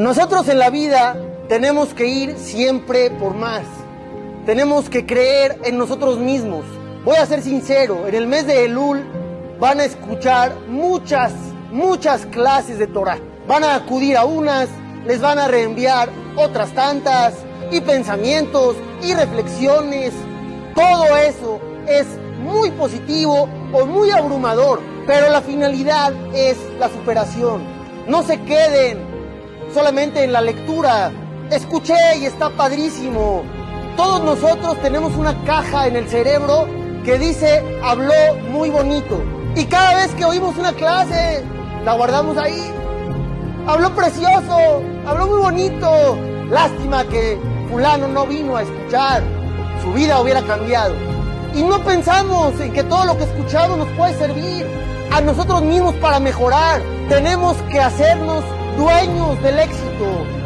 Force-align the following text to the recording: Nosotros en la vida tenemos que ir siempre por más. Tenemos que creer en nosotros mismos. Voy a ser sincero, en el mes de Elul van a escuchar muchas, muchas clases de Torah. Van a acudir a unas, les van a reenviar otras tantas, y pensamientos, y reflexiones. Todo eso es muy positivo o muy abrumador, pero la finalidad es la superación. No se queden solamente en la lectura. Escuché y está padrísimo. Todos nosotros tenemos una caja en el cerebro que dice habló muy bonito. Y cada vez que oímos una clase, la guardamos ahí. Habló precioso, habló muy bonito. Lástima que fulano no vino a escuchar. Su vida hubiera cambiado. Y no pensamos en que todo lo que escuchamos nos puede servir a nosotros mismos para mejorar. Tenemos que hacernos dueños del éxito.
Nosotros 0.00 0.48
en 0.48 0.58
la 0.58 0.70
vida 0.70 1.14
tenemos 1.46 1.92
que 1.92 2.06
ir 2.06 2.38
siempre 2.38 3.10
por 3.10 3.34
más. 3.34 3.64
Tenemos 4.46 4.88
que 4.88 5.04
creer 5.04 5.60
en 5.62 5.76
nosotros 5.76 6.16
mismos. 6.16 6.64
Voy 7.04 7.16
a 7.16 7.26
ser 7.26 7.42
sincero, 7.42 8.08
en 8.08 8.14
el 8.14 8.26
mes 8.26 8.46
de 8.46 8.64
Elul 8.64 9.04
van 9.60 9.78
a 9.78 9.84
escuchar 9.84 10.56
muchas, 10.68 11.34
muchas 11.70 12.24
clases 12.24 12.78
de 12.78 12.86
Torah. 12.86 13.18
Van 13.46 13.62
a 13.62 13.74
acudir 13.74 14.16
a 14.16 14.24
unas, 14.24 14.70
les 15.06 15.20
van 15.20 15.38
a 15.38 15.48
reenviar 15.48 16.08
otras 16.34 16.72
tantas, 16.72 17.34
y 17.70 17.82
pensamientos, 17.82 18.76
y 19.02 19.12
reflexiones. 19.12 20.14
Todo 20.74 21.14
eso 21.18 21.60
es 21.86 22.06
muy 22.42 22.70
positivo 22.70 23.50
o 23.74 23.84
muy 23.84 24.10
abrumador, 24.12 24.80
pero 25.06 25.28
la 25.28 25.42
finalidad 25.42 26.14
es 26.32 26.56
la 26.78 26.88
superación. 26.88 27.60
No 28.08 28.22
se 28.22 28.40
queden 28.40 29.09
solamente 29.74 30.24
en 30.24 30.32
la 30.32 30.40
lectura. 30.40 31.12
Escuché 31.50 32.18
y 32.20 32.26
está 32.26 32.50
padrísimo. 32.50 33.42
Todos 33.96 34.22
nosotros 34.22 34.80
tenemos 34.82 35.14
una 35.16 35.44
caja 35.44 35.86
en 35.86 35.96
el 35.96 36.08
cerebro 36.08 36.66
que 37.04 37.18
dice 37.18 37.64
habló 37.82 38.14
muy 38.50 38.70
bonito. 38.70 39.22
Y 39.56 39.64
cada 39.64 39.96
vez 39.96 40.14
que 40.14 40.24
oímos 40.24 40.56
una 40.56 40.72
clase, 40.72 41.44
la 41.84 41.94
guardamos 41.94 42.36
ahí. 42.36 42.72
Habló 43.66 43.94
precioso, 43.94 44.82
habló 45.06 45.26
muy 45.26 45.38
bonito. 45.38 46.16
Lástima 46.50 47.04
que 47.04 47.38
fulano 47.70 48.08
no 48.08 48.26
vino 48.26 48.56
a 48.56 48.62
escuchar. 48.62 49.22
Su 49.82 49.92
vida 49.92 50.20
hubiera 50.20 50.42
cambiado. 50.42 50.94
Y 51.54 51.62
no 51.62 51.82
pensamos 51.82 52.58
en 52.60 52.72
que 52.72 52.84
todo 52.84 53.04
lo 53.06 53.16
que 53.16 53.24
escuchamos 53.24 53.78
nos 53.78 53.88
puede 53.88 54.14
servir 54.14 54.66
a 55.10 55.20
nosotros 55.20 55.62
mismos 55.62 55.94
para 55.96 56.20
mejorar. 56.20 56.80
Tenemos 57.08 57.56
que 57.70 57.80
hacernos 57.80 58.44
dueños 58.76 59.42
del 59.42 59.58
éxito. 59.58 60.39